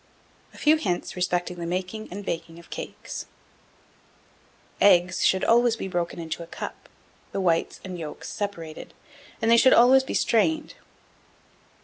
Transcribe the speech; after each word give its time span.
A 0.51 0.57
FEW 0.57 0.77
HINTS 0.77 1.15
respecting 1.15 1.57
the 1.59 1.67
Making 1.67 2.07
and 2.09 2.25
Baking 2.25 2.57
of 2.57 2.71
CAKES. 2.71 3.27
1704. 4.79 4.87
Eggs 4.87 5.23
should 5.23 5.43
always 5.43 5.75
be 5.75 5.87
broken 5.87 6.17
into 6.17 6.41
a 6.41 6.47
cup, 6.47 6.89
the 7.31 7.39
whites 7.39 7.79
and 7.83 7.99
yolks 7.99 8.27
separated, 8.29 8.95
and 9.43 9.51
they 9.51 9.57
should 9.57 9.73
always 9.73 10.03
be 10.03 10.15
strained. 10.15 10.73